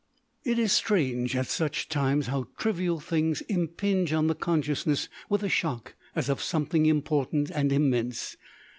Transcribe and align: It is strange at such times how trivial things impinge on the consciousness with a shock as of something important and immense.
It 0.43 0.57
is 0.57 0.71
strange 0.71 1.35
at 1.35 1.45
such 1.45 1.87
times 1.87 2.25
how 2.25 2.47
trivial 2.57 2.99
things 2.99 3.41
impinge 3.41 4.11
on 4.13 4.25
the 4.25 4.33
consciousness 4.33 5.07
with 5.29 5.43
a 5.43 5.47
shock 5.47 5.93
as 6.15 6.27
of 6.27 6.41
something 6.41 6.87
important 6.87 7.51
and 7.51 7.71
immense. 7.71 8.35